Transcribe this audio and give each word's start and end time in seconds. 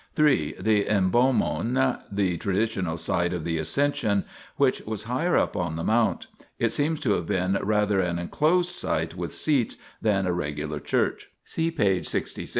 The 0.15 0.55
hnbomon 0.89 1.07
(iv 1.09 1.13
pa)/u<jj)* 1.75 2.03
the 2.11 2.37
traditional 2.37 2.97
site 2.97 3.33
of 3.33 3.43
the 3.43 3.59
Ascension, 3.59 4.25
which 4.57 4.81
was 4.87 5.03
higher 5.03 5.37
up 5.37 5.55
on 5.55 5.75
the 5.75 5.83
Mount. 5.83 6.25
It 6.57 6.71
seems 6.71 6.99
to 7.01 7.11
have 7.11 7.27
been 7.27 7.55
rather 7.61 7.99
an 7.99 8.17
enclosed 8.17 8.75
site 8.75 9.13
with 9.13 9.31
seats 9.31 9.77
than 10.01 10.25
a 10.25 10.33
regular 10.33 10.79
church 10.79 11.29
(see 11.45 11.69
p. 11.69 12.01
66). 12.01 12.33
4. 12.49 12.49